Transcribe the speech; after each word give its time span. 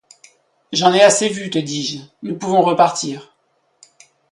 J’en 0.71 0.95
ai 0.95 1.03
assez 1.03 1.29
vu, 1.29 1.51
te 1.51 1.59
dis-je; 1.59 1.99
nous 2.23 2.35
pouvons 2.35 2.63
repartir. 2.63 3.35